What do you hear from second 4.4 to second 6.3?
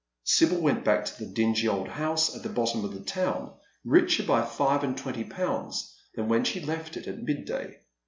five and twenty pounds than